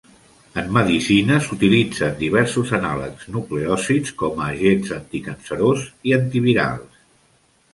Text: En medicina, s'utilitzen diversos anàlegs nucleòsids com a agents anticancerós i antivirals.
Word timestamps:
En 0.59 0.69
medicina, 0.75 1.35
s'utilitzen 1.47 2.15
diversos 2.21 2.71
anàlegs 2.79 3.29
nucleòsids 3.35 4.15
com 4.23 4.41
a 4.41 4.49
agents 4.55 4.95
anticancerós 4.97 5.85
i 6.13 6.17
antivirals. 6.19 6.99